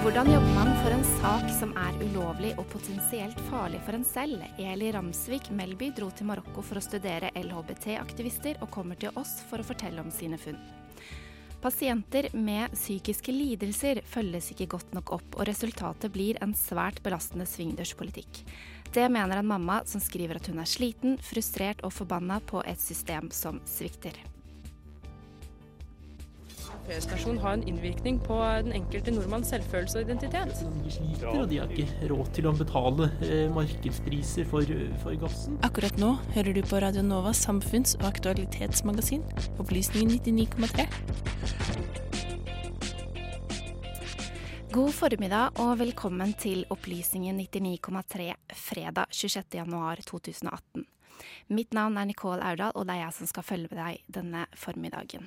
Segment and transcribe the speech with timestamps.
[0.00, 4.40] Hvordan jobber man for en sak som er ulovlig og potensielt farlig for en selv?
[4.56, 9.60] Eli Ramsvik Melby dro til Marokko for å studere LHBT-aktivister, og kommer til oss for
[9.60, 10.56] å fortelle om sine funn.
[11.60, 17.44] Pasienter med psykiske lidelser følges ikke godt nok opp, og resultatet blir en svært belastende
[17.44, 18.46] svingdørspolitikk.
[18.96, 22.80] Det mener en mamma som skriver at hun er sliten, frustrert og forbanna på et
[22.80, 24.16] system som svikter.
[26.86, 30.62] P-stasjon ha en innvirkning på den enkelte nordmanns selvfølelse og identitet.
[30.84, 35.58] De sliter, og de har ikke råd til å betale eh, markedspriser for, for, gassen.
[35.66, 39.26] Akkurat nå hører du på Radio Novas samfunns- og aktualitetsmagasin,
[39.62, 40.88] Opplysningen 99,3.
[44.70, 50.84] God formiddag og velkommen til Opplysningen 99,3 fredag 26.1.2018.
[51.50, 54.46] Mitt navn er Nicole Aurdal, og det er jeg som skal følge med deg denne
[54.54, 55.26] formiddagen.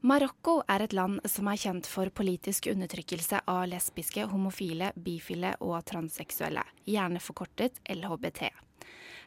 [0.00, 5.78] Marokko er et land som er kjent for politisk undertrykkelse av lesbiske, homofile, bifile og
[5.88, 8.50] transseksuelle, gjerne forkortet LHBT.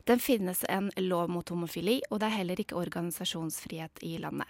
[0.05, 4.47] Den finnes en lov mot homofili, og det er heller ikke organisasjonsfrihet i landet.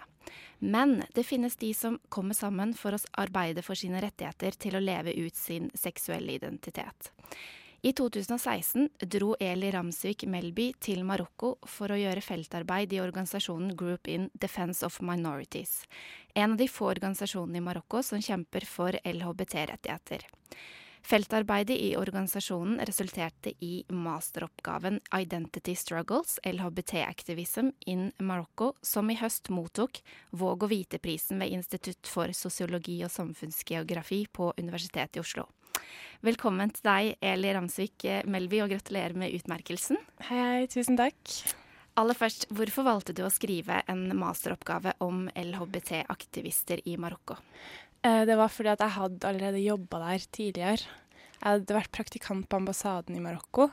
[0.60, 4.84] Men det finnes de som kommer sammen for å arbeide for sine rettigheter til å
[4.84, 7.10] leve ut sin seksuelle identitet.
[7.82, 14.08] I 2016 dro Eli Ramsvik Melby til Marokko for å gjøre feltarbeid i organisasjonen Group
[14.12, 15.86] in Defense of Minorities,
[16.34, 20.26] en av de få organisasjonene i Marokko som kjemper for LHBT-rettigheter.
[21.00, 29.48] Feltarbeidet i organisasjonen resulterte i masteroppgaven Identity Struggles, LHBT Activism in Marokko, som i høst
[29.48, 30.02] mottok
[30.36, 35.48] Våg å vite-prisen ved Institutt for sosiologi og samfunnsgeografi på Universitetet i Oslo.
[36.26, 40.00] Velkommen til deg, Eli Ramsvik Melby, og gratulerer med utmerkelsen.
[40.28, 41.18] Hei, hei, tusen takk.
[42.00, 47.36] Aller først, hvorfor valgte du å skrive en masteroppgave om LHBT-aktivister i Marokko?
[48.06, 50.96] Eh, det var fordi at jeg hadde allerede jobba der tidligere.
[51.40, 53.70] Jeg hadde vært praktikant på ambassaden i Marokko,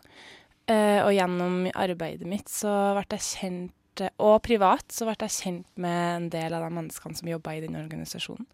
[0.68, 3.77] eh, og gjennom arbeidet mitt så ble jeg kjent
[4.22, 7.64] og privat så ble jeg kjent med en del av de menneskene som jobba i
[7.64, 8.48] den organisasjonen.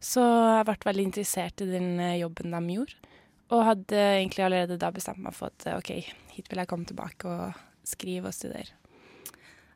[0.00, 3.14] Så jeg ble veldig interessert i den eh, jobben de gjorde.
[3.48, 5.92] Og hadde egentlig allerede da bestemt meg for at eh, OK,
[6.36, 8.76] hit vil jeg komme tilbake og skrive og studere.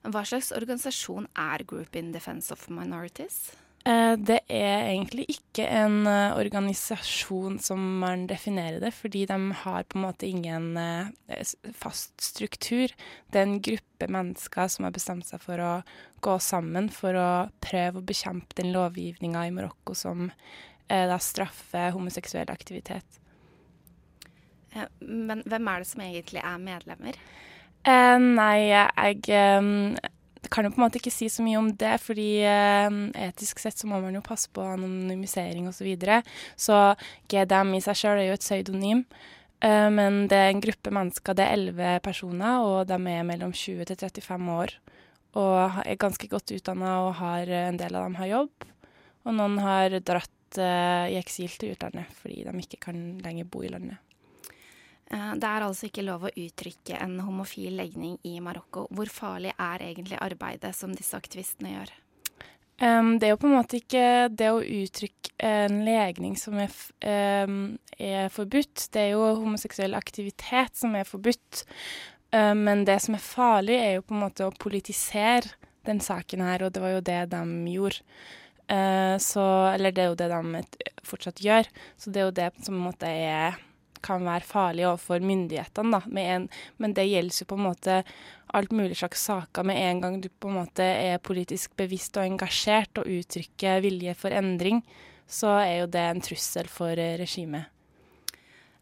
[0.03, 3.53] Hva slags organisasjon er Group in Defense of Minorities?
[3.85, 9.89] Eh, det er egentlig ikke en uh, organisasjon som man definerer det, fordi de har
[9.91, 11.11] på en måte ingen uh,
[11.75, 12.95] fast struktur.
[13.33, 15.73] Det er en gruppe mennesker som har bestemt seg for å
[16.23, 17.31] gå sammen for å
[17.65, 20.29] prøve å bekjempe den lovgivninga i Marokko som
[20.93, 23.15] da straffer homoseksuell aktivitet.
[25.01, 27.17] Men hvem er det som egentlig er medlemmer?
[27.83, 29.71] Eh, nei, jeg eh,
[30.51, 32.97] kan jo på en måte ikke si så mye om det, fordi eh,
[33.29, 35.83] etisk sett så må man jo passe på anonymisering osv.
[35.83, 36.23] Så, videre.
[36.57, 36.81] så
[37.31, 39.05] GDM i seg sjøl er jo et pseudonym.
[39.63, 43.55] Eh, men det er en gruppe mennesker, det er elleve personer, og de er mellom
[43.55, 44.77] 20 til 35 år.
[45.39, 48.71] Og er ganske godt utdanna, og har, en del av dem har jobb.
[49.23, 53.63] Og noen har dratt eh, i eksil til utlandet fordi de ikke kan lenger bo
[53.63, 54.01] i landet.
[55.13, 58.87] Eh, det er altså ikke lov å uttrykke en homofil legning i Marokko.
[58.95, 61.93] Hvor farlig er egentlig arbeidet som disse aktivistene gjør?
[62.83, 66.73] Um, det er jo på en måte ikke det å uttrykke en legning som er,
[67.47, 68.89] um, er forbudt.
[68.91, 71.63] Det er jo homoseksuell aktivitet som er forbudt.
[72.33, 75.53] Um, men det som er farlig, er jo på en måte å politisere
[75.87, 78.03] den saken her, og det var jo det de gjorde.
[78.73, 79.45] Uh, så,
[79.75, 81.69] eller det er jo det de fortsatt gjør.
[82.01, 83.61] Så det er jo det som på en måte er
[84.05, 86.49] kan være farlig overfor myndighetene, da, en,
[86.83, 87.99] men det gjelder jo på en måte
[88.53, 89.67] alt mulig slags saker.
[89.69, 94.17] Med en gang du på en måte er politisk bevisst og engasjert og uttrykker vilje
[94.19, 94.83] for endring,
[95.27, 97.71] så er jo det en trussel for regimet.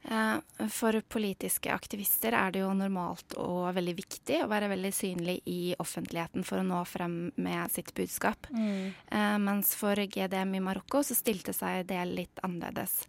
[0.02, 5.37] Eh, for politiske aktivister er det jo normalt og veldig viktig å være veldig synlig
[5.50, 8.49] i offentligheten for å nå frem med sitt budskap.
[8.55, 8.94] Mm.
[9.12, 13.05] Eh, mens for GDM i Marokko så stilte seg det litt annerledes.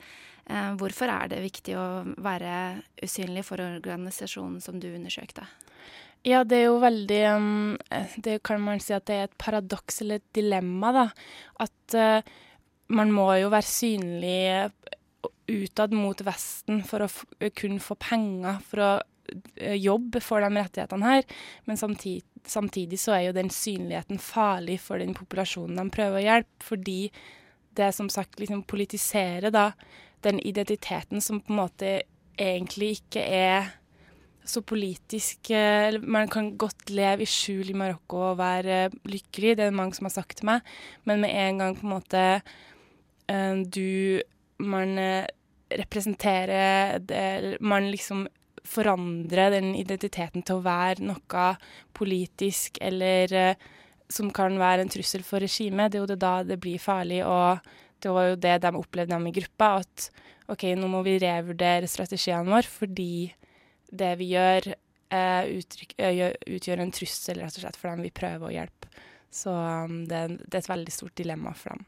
[0.51, 1.88] Eh, hvorfor er det viktig å
[2.19, 5.47] være usynlig for organisasjonen som du undersøkte?
[6.27, 7.79] Ja, det er jo veldig
[8.21, 11.05] Det kan man si at det er et paradoks eller et dilemma, da.
[11.57, 11.95] At
[12.94, 14.69] man må jo være synlig
[15.51, 17.09] utad mot Vesten for å
[17.57, 21.27] kunne få penger for å uh, jobbe for de rettighetene her.
[21.69, 26.25] Men samtidig, samtidig, så er jo den synligheten farlig for den populasjonen de prøver å
[26.25, 27.01] hjelpe, fordi
[27.80, 29.71] det som sagt liksom politiserer da
[30.25, 31.94] den identiteten som på en måte
[32.42, 33.69] egentlig ikke er
[34.47, 39.68] så politisk eh, Man kan godt leve i skjul i Marokko og være lykkelig, det
[39.68, 40.65] er det mange som har sagt til meg,
[41.06, 42.24] men med en gang på en måte
[43.30, 44.21] eh, du
[44.62, 44.97] Man
[45.71, 48.27] eh, representerer det Man liksom
[48.68, 51.45] forandrer den identiteten til å være noe
[51.97, 53.56] politisk eller
[54.12, 55.91] som kan være en trussel for regimet.
[55.91, 57.63] Det er jo det da det blir farlig, og
[58.03, 60.09] det var jo det de opplevde, i gruppa, at
[60.51, 63.31] OK, nå må vi revurdere strategiene våre fordi
[63.91, 64.73] det vi gjør,
[65.12, 66.23] eh, uttrykk, eh,
[66.56, 68.91] utgjør en trussel rett og slett for dem vi prøver å hjelpe.
[69.31, 71.85] Så um, det, det, er et veldig stort dilemma for dem.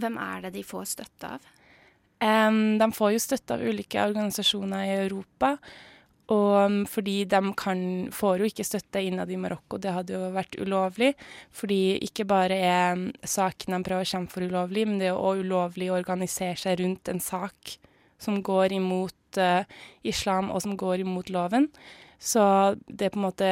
[0.00, 1.50] Hvem er det de får støtte av?
[2.22, 5.56] Um, de får jo støtte av ulike organisasjoner i Europa.
[6.32, 7.80] Og fordi de kan,
[8.14, 11.12] får jo ikke støtte innad i Marokko, det hadde jo vært ulovlig.
[11.52, 15.42] Fordi ikke bare er saken de prøver å kjempe for ulovlig, men det er òg
[15.42, 17.76] ulovlig å organisere seg rundt en sak
[18.22, 19.66] som går imot uh,
[20.06, 21.66] islam, og som går imot loven.
[22.22, 22.42] Så
[22.86, 23.50] det er på en måte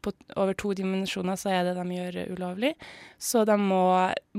[0.00, 2.72] på over to dimensjoner så er det de gjør ulovlig.
[3.18, 3.84] Så de må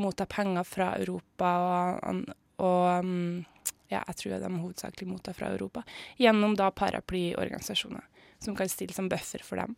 [0.01, 2.23] motta penger fra Europa og,
[2.63, 3.45] og um,
[3.91, 5.83] ja, jeg tror de hovedsakelig mottar fra Europa,
[6.19, 8.05] gjennom da paraplyorganisasjoner
[8.43, 9.75] som kan stille som buffer for dem.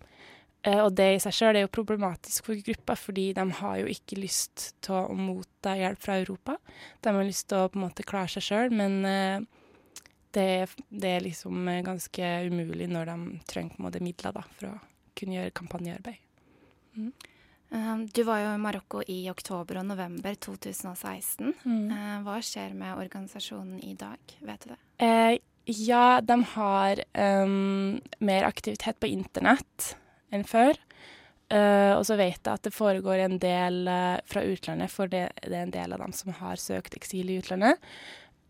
[0.68, 3.88] Uh, og det i seg sjøl er jo problematisk for gruppa, fordi de har jo
[3.88, 6.58] ikke lyst til å motta hjelp fra Europa.
[7.00, 9.64] De har lyst til å på en måte klare seg sjøl, men uh,
[10.36, 10.50] det,
[10.90, 14.70] det, er liksom eh, ganske umulig når de trenger på en måte midler da, for
[14.70, 14.76] å
[15.18, 16.20] kunne gjøre kampanjearbeid.
[17.00, 17.14] Mm.
[17.70, 21.54] Uh, du var jo i Marokko i oktober og november 2016.
[21.64, 21.92] Mm.
[21.92, 24.80] Uh, hva skjer med organisasjonen i dag, vet du det?
[25.06, 25.36] Eh,
[25.70, 29.94] ja, de har um, mer aktivitet på internett
[30.34, 30.78] enn før.
[31.50, 33.88] og så vet jeg at det foregår en del
[34.30, 37.40] fra utlandet, for det, det, er en del av dem som har søkt eksil i
[37.42, 37.82] utlandet.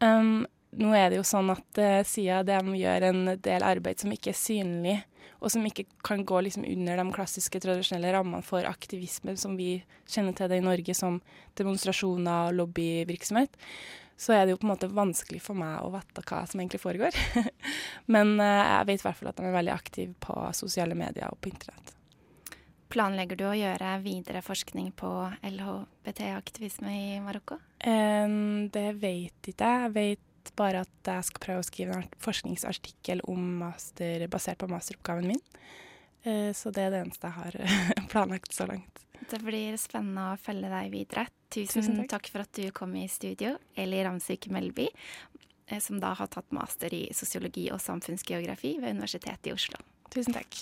[0.04, 0.44] Um,
[0.80, 4.34] nå er det jo sånn at uh, siden de gjør en del arbeid som ikke
[4.34, 4.98] er synlig,
[5.40, 9.80] og som ikke kan gå liksom under de klassiske, tradisjonelle rammene for aktivisme som vi
[10.10, 11.22] kjenner til det i Norge, som
[11.60, 13.58] demonstrasjoner og lobbyvirksomhet,
[14.20, 16.82] så er det jo på en måte vanskelig for meg å vite hva som egentlig
[16.84, 17.16] foregår.
[18.14, 21.32] Men uh, jeg vet i hvert fall at de er veldig aktive på sosiale medier
[21.32, 21.96] og på internett.
[22.90, 25.10] Planlegger du å gjøre videre forskning på
[25.46, 27.60] LHBT-aktivisme i Marokko?
[27.86, 29.84] Um, det vet ikke jeg.
[29.86, 30.26] Jeg vet
[30.58, 35.44] bare at jeg skal prøve å skrive en forskningsartikkel om master, basert på masteroppgaven min.
[36.24, 37.60] Eh, så det er det eneste jeg har
[38.14, 39.06] planlagt så langt.
[39.30, 41.28] Det blir spennende å følge deg videre.
[41.50, 42.10] Tusen, Tusen takk.
[42.16, 42.32] takk.
[42.34, 44.90] for at du kom i studio, Eli Ramsvik Melby,
[45.68, 49.82] eh, som da har tatt master i sosiologi og samfunnsgeografi ved Universitetet i Oslo.
[50.14, 50.62] Tusen takk.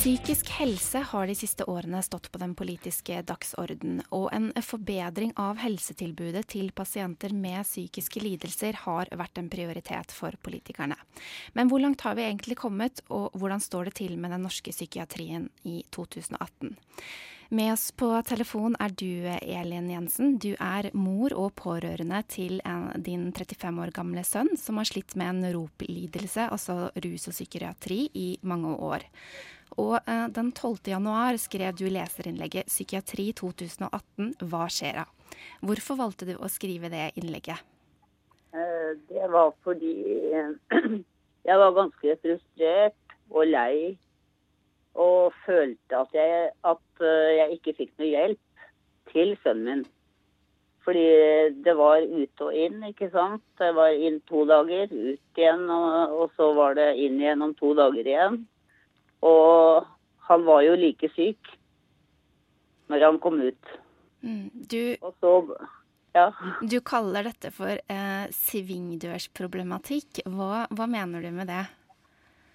[0.00, 5.58] Psykisk helse har de siste årene stått på den politiske dagsorden, og en forbedring av
[5.60, 10.96] helsetilbudet til pasienter med psykiske lidelser har vært en prioritet for politikerne.
[11.52, 14.72] Men hvor langt har vi egentlig kommet, og hvordan står det til med den norske
[14.72, 16.72] psykiatrien i 2018?
[17.52, 20.38] Med oss på telefon er du, Elin Jensen.
[20.40, 25.12] Du er mor og pårørende til en, din 35 år gamle sønn som har slitt
[25.20, 29.10] med en ROP-lidelse, altså rus og psykiatri, i mange år.
[29.78, 30.90] Og eh, den 12.
[30.90, 35.08] januar skrev du leserinnlegget 'Psykiatri 2018 hva skjer da?'
[35.62, 37.62] Hvorfor valgte du å skrive det innlegget?
[38.52, 39.94] Eh, det var fordi
[41.48, 43.96] jeg var ganske frustrert og lei.
[44.98, 48.64] Og følte at jeg, at eh, jeg ikke fikk noe hjelp
[49.12, 49.88] til sønnen min.
[50.80, 51.04] Fordi
[51.62, 53.44] det var ut og inn, ikke sant.
[53.60, 57.52] Det var inn to dager, ut igjen, og, og så var det inn igjen om
[57.58, 58.40] to dager igjen.
[59.26, 59.86] Og
[60.30, 61.52] han var jo like syk
[62.90, 63.76] når han kom ut.
[64.22, 64.50] Mm.
[64.70, 65.34] Du, så
[66.14, 66.30] Ja.
[66.66, 70.24] du kaller dette for eh, svingdørsproblematikk.
[70.26, 71.64] Hva, hva mener du med det?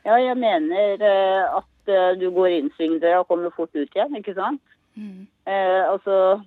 [0.06, 4.18] Ja, jeg mener eh, at eh, du går inn svingdøra og kommer fort ut igjen,
[4.20, 4.62] ikke sant?
[4.96, 5.26] Mm.
[5.48, 6.42] Eh, altså,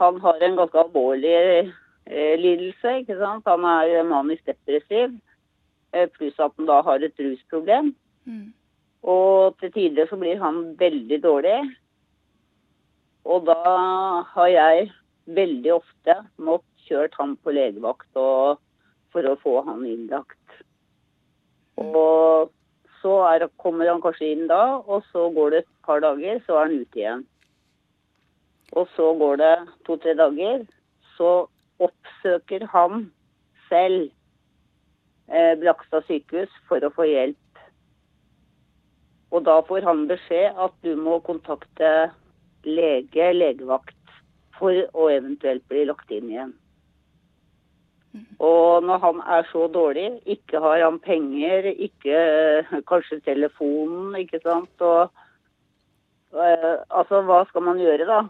[0.00, 3.46] han har en ganske alvorlig eh, lidelse, ikke sant?
[3.46, 5.14] Han er manisk depressiv,
[5.94, 7.94] eh, pluss at han da har et rusproblem.
[8.26, 8.50] Mm.
[9.04, 11.58] Og til tider så blir han veldig dårlig.
[13.24, 13.58] Og da
[14.34, 14.90] har jeg
[15.36, 20.58] veldig ofte måttet kjørt han på legevakt for å få han innlagt.
[21.80, 22.50] Og
[23.00, 26.58] så er, kommer han kanskje inn da, og så går det et par dager, så
[26.58, 27.24] er han ute igjen.
[28.74, 29.54] Og så går det
[29.86, 30.64] to-tre dager,
[31.16, 31.32] så
[31.84, 33.08] oppsøker han
[33.68, 34.08] selv
[35.28, 37.43] eh, Blakstad sykehus for å få hjelp.
[39.34, 41.90] Og da får han beskjed at du må kontakte
[42.64, 43.98] lege, legevakt,
[44.54, 46.52] for å eventuelt bli lagt inn igjen.
[48.38, 52.18] Og når han er så dårlig, ikke har han penger, ikke
[52.86, 54.84] kanskje telefonen, ikke sant.
[54.86, 55.10] Og
[56.38, 58.20] eh, altså, hva skal man gjøre da?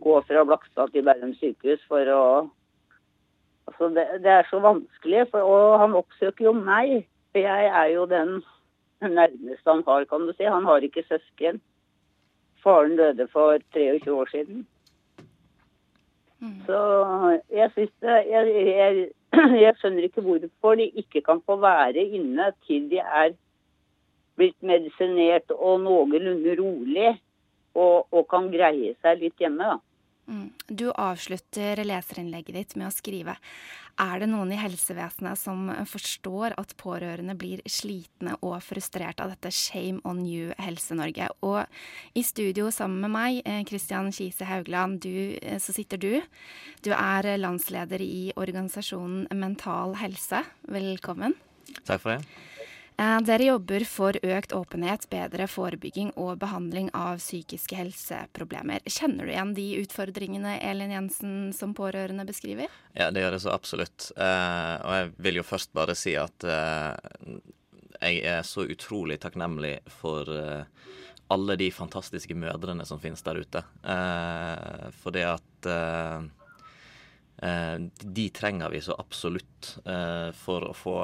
[0.00, 2.22] Gå fra Blakstad til Bærum sykehus for å
[3.66, 7.00] Altså, det, det er så vanskelig, for, og han oppsøker jo meg.
[7.34, 8.36] For jeg er jo den
[9.02, 10.44] nærmeste han har, kan du si.
[10.44, 11.60] Han har ikke søsken.
[12.62, 14.66] Faren døde for 23 år siden.
[16.66, 16.80] Så
[17.50, 19.08] jeg syns det jeg, jeg,
[19.64, 23.32] jeg skjønner ikke hvorfor de ikke kan få være inne til de er
[24.36, 27.14] blitt medisinert og noenlunde rolig
[27.74, 29.64] og, og kan greie seg litt hjemme.
[29.64, 29.78] da.
[30.26, 30.50] Mm.
[30.66, 33.36] Du avslutter leserinnlegget ditt med å skrive
[34.02, 39.52] Er det noen i helsevesenet som forstår at pårørende blir slitne og frustrert av dette
[39.54, 41.30] Shame on you, Helse-Norge?
[41.46, 43.38] Og i studio sammen med meg,
[43.70, 46.20] Kristian Kise Haugland, du, eh, så sitter du.
[46.82, 50.42] Du er landsleder i organisasjonen Mental Helse.
[50.66, 51.38] Velkommen.
[51.86, 52.55] Takk for det.
[52.98, 58.80] Eh, Dere jobber for økt åpenhet, bedre forebygging og behandling av psykiske helseproblemer.
[58.88, 62.72] Kjenner du igjen de utfordringene Elin Jensen som pårørende beskriver?
[62.96, 64.08] Ja, det gjør det så absolutt.
[64.16, 67.36] Eh, og jeg vil jo først bare si at eh,
[68.00, 70.30] jeg er så utrolig takknemlig for
[71.32, 73.62] alle de fantastiske mødrene som finnes der ute.
[75.00, 75.68] For det at
[78.00, 80.94] de trenger vi så absolutt eh, for, å få,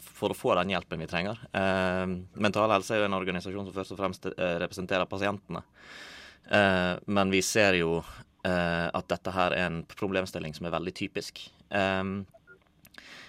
[0.00, 1.40] for, å få, den hjelpen vi trenger.
[1.52, 2.06] Eh,
[2.40, 5.64] Mental Helse er jo en organisasjon som først og fremst representerer pasientene.
[7.06, 8.02] men vi ser jo
[8.42, 11.38] at dette her er en problemstilling som er veldig typisk.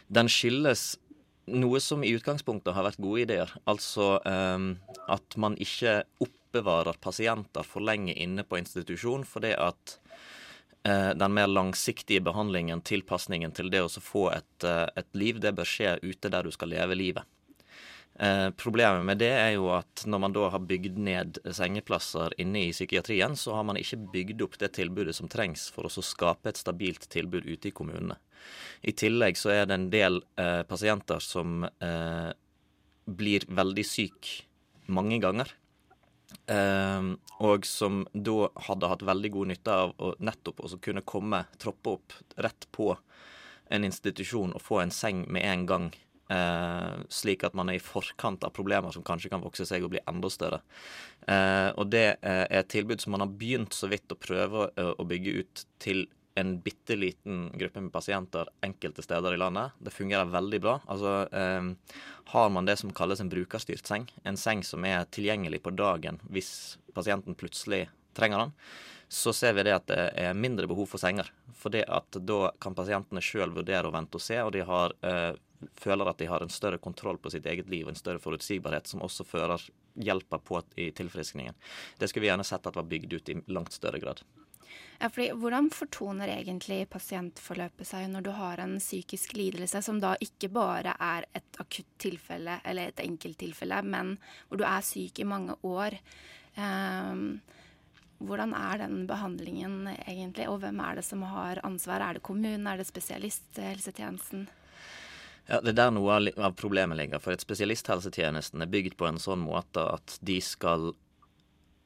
[0.07, 0.97] den skyldes
[1.45, 3.53] noe som i utgangspunktet har vært gode ideer.
[3.69, 9.99] Altså at man ikke oppbevarer pasienter for lenge inne på institusjon fordi at
[10.83, 15.93] den mer langsiktige behandlingen, tilpasningen til det å få et, et, liv, det bør skje
[16.03, 17.23] ute der du skal leve livet.
[18.19, 22.67] Eh, problemet med det er jo at når man da har bygd ned sengeplasser inne
[22.67, 26.51] i psykiatrien, så har man ikke bygd opp det tilbudet som trengs for å skape
[26.51, 28.19] et stabilt tilbud ute i kommunene.
[28.85, 32.29] I tillegg så er det en del eh, pasienter som eh,
[33.09, 34.33] blir veldig syk
[34.93, 35.49] mange ganger.
[36.49, 41.43] Uh, og som da hadde hatt veldig god nytte av å nettopp også kunne komme,
[41.61, 42.91] troppe opp rett på
[43.73, 45.91] en institusjon og få en seng med en gang.
[46.33, 49.93] Uh, slik at man er i forkant av problemer som kanskje kan vokse seg og
[49.93, 50.63] bli enda større.
[51.27, 55.07] Uh, og det er et tilbud som man har begynt så vidt å prøve å
[55.07, 59.75] bygge ut til en bitte liten gruppe med pasienter enkelte steder i landet.
[59.79, 60.79] Det fungerer veldig bra.
[60.85, 61.99] Altså, eh,
[62.33, 66.19] har man det som kalles en brukerstyrt seng, en seng som er tilgjengelig på dagen
[66.29, 67.87] hvis pasienten plutselig
[68.17, 68.51] trenger den,
[69.13, 71.29] så ser vi det at det er mindre behov for senger.
[71.53, 74.93] For det at da kan pasientene sjøl vurdere å vente og se, og de har,
[75.05, 75.35] eh,
[75.77, 78.87] føler at de har en større kontroll på sitt eget liv og en større forutsigbarhet,
[78.87, 79.61] som også fører
[79.93, 81.53] hjelper på i tilfriskningen.
[81.99, 84.23] Det skulle vi gjerne sett at var bygd ut i langt større grad.
[84.99, 90.13] Ja, fordi Hvordan fortoner egentlig pasientforløpet seg når du har en psykisk lidelse som da
[90.23, 94.15] ikke bare er et akutt tilfelle eller et enkelttilfelle, men
[94.47, 95.97] hvor du er syk i mange år?
[96.55, 97.41] Um,
[98.23, 101.99] hvordan er den behandlingen egentlig, og hvem er det som har ansvar?
[101.99, 104.47] Er det kommunen, er det spesialisthelsetjenesten?
[105.49, 107.19] Ja, Det er der noe av problemet ligger.
[107.19, 110.93] For et spesialisthelsetjenesten er bygd på en sånn måte at de skal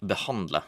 [0.06, 0.62] behandle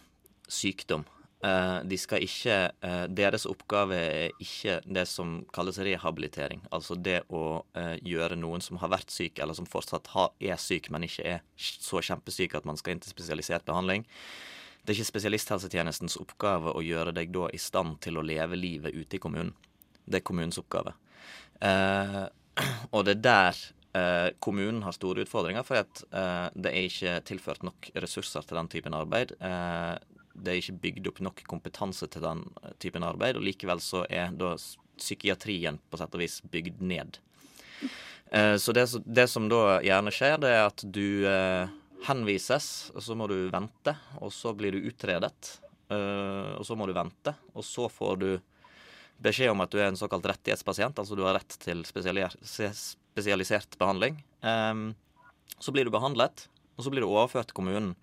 [0.50, 1.06] sykdom
[1.40, 6.66] de skal ikke eh, Deres oppgave er ikke det som kalles rehabilitering.
[6.76, 10.12] Altså det å eh, gjøre noen som har vært syk, eller som fortsatt
[10.44, 14.04] er syk, men ikke er så kjempesyk at man skal inn til spesialisert behandling.
[14.84, 18.96] Det er ikke spesialisthelsetjenestens oppgave å gjøre deg da i stand til å leve livet
[18.96, 19.56] ute i kommunen.
[20.10, 20.96] Det er kommunens oppgave.
[21.62, 22.24] Eh,
[22.96, 23.60] og det er der
[23.96, 28.60] eh, kommunen har store utfordringer, for at eh, det er ikke tilført nok ressurser til
[28.60, 29.36] den typen arbeid.
[29.40, 29.96] Eh,
[30.44, 32.44] det er ikke bygd opp nok kompetanse til den
[32.82, 34.54] typen arbeid, og likevel så er da
[35.00, 37.20] psykiatrien på sett og vis bygd ned.
[38.32, 41.72] Eh, så det, det, som da gjerne skjer, det er at du eh,
[42.08, 45.58] henvises, og så må du vente, og så blir du utredet,
[45.90, 48.28] og så må du vente, og så får du
[49.26, 54.20] beskjed om at du er en såkalt rettighetspasient, altså du har rett til spesialisert behandling.
[55.58, 56.46] Så blir du behandlet,
[56.78, 57.96] og så blir du overført til kommunen.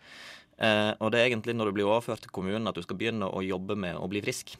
[0.56, 3.28] Uh, og det er egentlig når du blir overført til kommunen at du skal begynne
[3.28, 4.56] å jobbe med å bli frisk.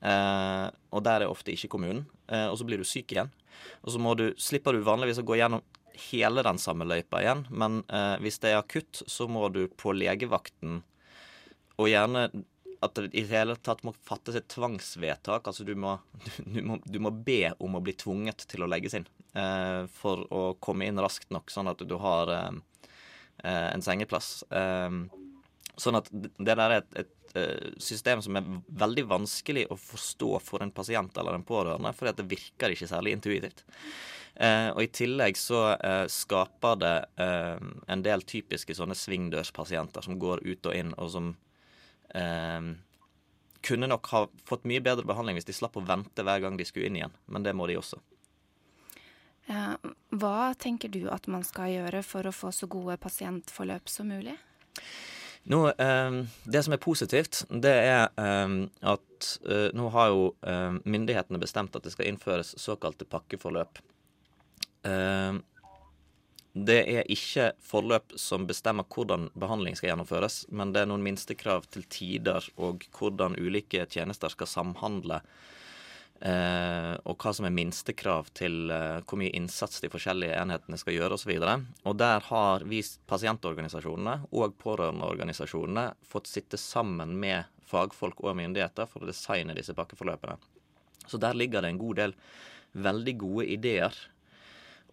[0.00, 0.66] Eh,
[0.96, 2.06] og der er ofte ikke kommunen.
[2.32, 3.28] Eh, og så blir du syk igjen.
[3.84, 5.60] Og så du, slipper du vanligvis å gå gjennom
[6.06, 7.82] hele den samme løypa igjen, men
[8.24, 10.78] hvis det er akutt, så må du på legevakten
[11.76, 12.22] og gjerne
[12.80, 15.46] at det i det hele tatt må fattes et tvangsvedtak.
[15.46, 15.98] Altså du må,
[16.54, 20.24] du, må, du må, be om å bli tvunget til å legges inn eh, for
[20.32, 22.50] å komme inn raskt nok, sånn at du har eh,
[23.44, 24.32] eh en sengeplass.
[24.48, 24.88] Eh,
[25.80, 28.48] sånn at det der er et, et eh, system som er
[28.82, 33.16] veldig vanskelig å forstå for en pasient eller en pårørende, fordi det virker ikke særlig
[33.16, 33.64] intuitivt.
[34.40, 37.56] Eh, og I tillegg så eh, skaper det eh,
[37.92, 41.32] en del typiske sånne svingdørspasienter som går ut og inn, og som
[42.16, 42.70] eh,
[43.60, 46.68] kunne nok ha fått mye bedre behandling hvis de slapp å vente hver gang de
[46.68, 48.00] skulle inn igjen, men det må de også.
[49.50, 54.36] Hva tenker du at man skal gjøre for å få så gode pasientforløp som mulig?
[55.42, 56.10] Nå, eh,
[56.44, 58.56] det som er positivt, det er eh,
[58.92, 63.80] at eh, nå har jo eh, myndighetene bestemt at det skal innføres såkalte pakkeforløp.
[66.50, 71.66] Det er ikke forløp som bestemmer hvordan behandling skal gjennomføres, men det er noen minstekrav
[71.68, 75.20] til tider og hvordan ulike tjenester skal samhandle.
[76.20, 80.98] Eh, og hva som er minstekrav til eh, hvor mye innsats de forskjellige enhetene skal
[80.98, 81.32] gjøre osv.
[81.38, 88.36] Og, så og der har vi pasientorganisasjonene og pårørendeorganisasjonene fått sitte sammen med fagfolk og
[88.36, 90.36] myndigheter for å designe disse pakkeforløpene.
[91.08, 92.16] Så der ligger det en god del
[92.76, 93.96] veldig gode ideer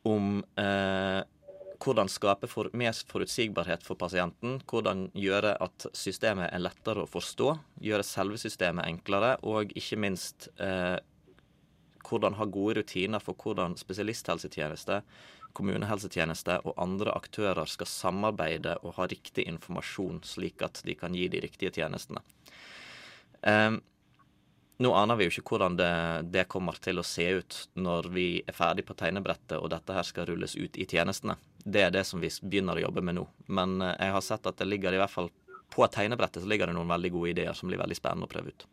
[0.07, 1.21] om eh,
[1.83, 4.61] hvordan skape for, mer forutsigbarhet for pasienten.
[4.63, 7.51] Hvordan gjøre at systemet er lettere å forstå.
[7.85, 9.35] Gjøre selve systemet enklere.
[9.45, 10.97] Og ikke minst eh,
[12.05, 15.01] hvordan ha gode rutiner for hvordan spesialisthelsetjeneste,
[15.57, 21.27] kommunehelsetjeneste og andre aktører skal samarbeide og ha riktig informasjon, slik at de kan gi
[21.33, 22.21] de riktige tjenestene.
[23.41, 23.81] Um,
[24.77, 25.91] nå aner vi jo ikke hvordan det,
[26.33, 30.05] det, kommer til å se ut når vi er ferdig på tegnebrettet og dette her
[30.05, 31.37] skal rulles ut i tjenestene.
[31.57, 33.25] Det er det som vi begynner å jobbe med nå.
[33.49, 35.31] Men eh, jeg har sett at det ligger i hvert fall
[35.73, 38.53] på tegnebrettet så ligger det noen veldig gode ideer som blir veldig spennende å prøve
[38.53, 38.67] ut.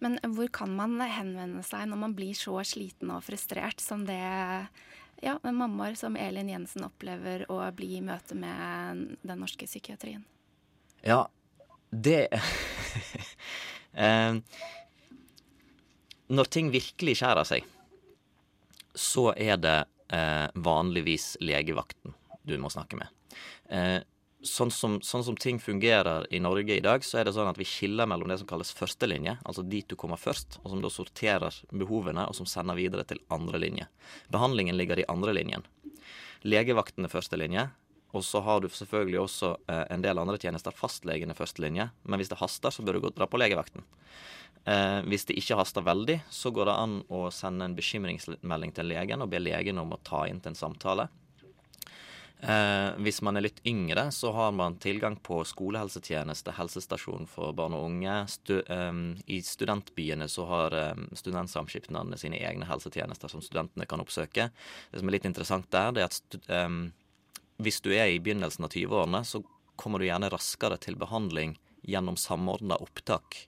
[0.00, 4.20] Men hvor kan man henvende seg når man blir så sliten og frustrert som det
[5.20, 10.24] ja, mammaer som Elin Jensen opplever å bli i møte med den norske psykiatrien?
[11.04, 11.26] Ja,
[11.90, 12.28] det
[14.04, 14.40] eh,
[16.30, 17.66] når ting virkelig skjærer seg,
[18.94, 19.78] så er det
[20.14, 22.14] eh, vanligvis legevakten
[22.46, 23.10] du må snakke med.
[23.68, 23.98] Eh,
[24.46, 27.58] sånn, som, sånn, som, ting fungerer i Norge i dag, så er det sånn at
[27.60, 30.90] vi skiller mellom det som kalles førstelinje, altså dit du kommer først, og som da
[30.92, 33.88] sorterer behovene, og som sender videre til andre linje.
[34.32, 35.66] Behandlingen ligger i andre linjen.
[36.46, 37.68] Legevakten er førstelinje,
[38.16, 40.74] og så har du selvfølgelig også eh, en del andre tjenester.
[40.74, 43.84] Fastlegen er førstelinje, men hvis det haster, så bør du gå dra på legevakten.
[44.64, 48.90] Eh, hvis det ikke haster veldig, så går det an å sende en bekymringsmelding til
[48.90, 51.06] legen og be legen om å ta inn til en samtale.
[52.40, 57.76] Eh, hvis man er litt yngre, så har man tilgang på skolehelsetjeneste, helsestasjon for barn
[57.76, 58.14] og unge.
[58.32, 64.48] Stu, eh, I studentbyene så har eh, studentsamskipnadene sine egne helsetjenester som studentene kan oppsøke.
[64.90, 66.78] Det som er litt interessant der, det er at eh,
[67.60, 69.42] hvis du er i begynnelsen av 20-årene, så
[69.76, 73.46] kommer du gjerne raskere til behandling gjennom samordna opptak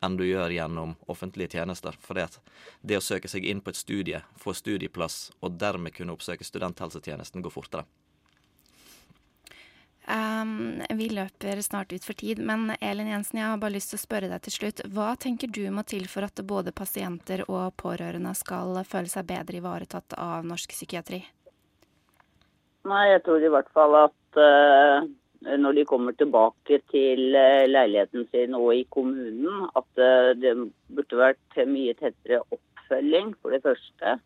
[0.00, 1.96] enn du gjør gjennom offentlige tjenester.
[2.00, 6.46] For det å søke seg inn på et studie, få studieplass og dermed kunne oppsøke
[6.46, 7.84] studenthelsetjenesten, går fortere.
[10.10, 14.00] Um, vi løper snart ut for tid, men Elin Jensen, jeg har bare lyst til
[14.00, 14.82] å spørre deg til slutt.
[14.90, 19.60] Hva tenker du må til for at både pasienter og pårørende skal føle seg bedre
[19.60, 21.20] ivaretatt av norsk psykiatri?
[22.90, 25.06] Nei, jeg tror i hvert fall at uh,
[25.60, 30.56] når de kommer tilbake til eh, leiligheten sin og i kommunen, at uh, det
[30.90, 34.16] burde vært mye tettere oppfølging, for det første.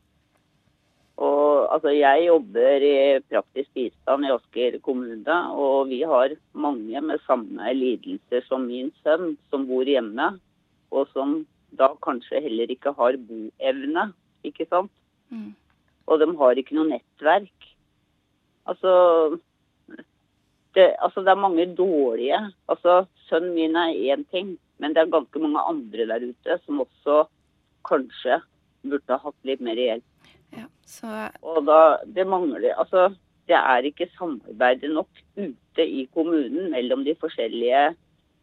[1.23, 2.95] Og altså, jeg jobber i
[3.31, 9.37] praktisk bistand i Asker kommune, og vi har mange med samme lidelser som min sønn,
[9.51, 10.33] som bor hjemme,
[10.91, 11.45] og som
[11.79, 14.09] da kanskje heller ikke har boevne,
[14.47, 14.91] ikke sant?
[15.31, 15.55] Mm.
[16.07, 17.71] Og de har ikke noe nettverk.
[18.69, 18.93] Altså
[20.75, 22.41] det, altså det er mange dårlige.
[22.69, 26.83] Altså Sønnen min er én ting, men det er ganske mange andre der ute som
[26.83, 27.25] også
[27.89, 28.41] kanskje
[28.93, 30.33] burde hatt litt mer hjelp.
[30.55, 31.11] Ja, så
[31.43, 33.09] Og da, det mangler Altså,
[33.51, 37.95] det er ikke samarbeidet nok ute i kommunen mellom de forskjellige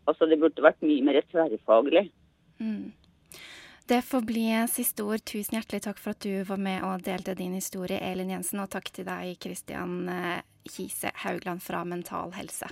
[0.09, 2.09] Altså, det burde vært mye mer tverrfaglig.
[2.59, 2.91] mm.
[3.91, 5.19] Det får bli siste ord.
[5.27, 8.61] Tusen hjertelig takk for at du var med og delte din historie, Elin Jensen.
[8.63, 12.69] Og takk til deg, Kristian eh, Kise Haugland fra Mental Helse.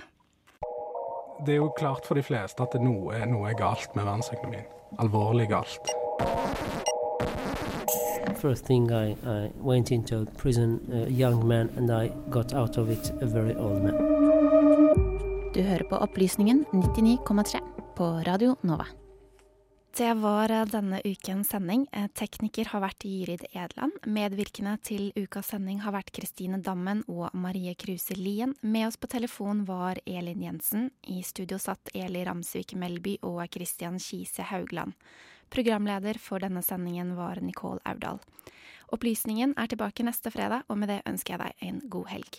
[1.44, 4.68] Det er jo klart for de fleste at noe, noe er galt med verdensøkonomien.
[5.00, 5.92] Alvorlig galt.
[8.40, 12.88] First thing I, I went into prison, a young man, and I got out of
[12.88, 13.94] it a very old man.
[15.54, 17.60] Du hører på Opplysningen 99,3
[17.96, 18.86] på Radio Nova.
[19.96, 21.86] Det var eh, denne ukens sending.
[21.92, 23.92] Eh, Tekniker har vært Gyrid Edland.
[24.06, 28.54] Medvirkende til ukas sending har vært Kristine Dammen og Marie Kruse Lien.
[28.62, 30.88] Med oss på telefon var Elin Jensen.
[31.02, 34.96] I studio satt Eli Ramsvik Melby og Kristian Kise Haugland.
[35.50, 38.20] Programleder for denne sendingen var Nicole Aurdal.
[38.94, 42.38] Opplysningen er tilbake neste fredag, og med det ønsker jeg deg en god helg.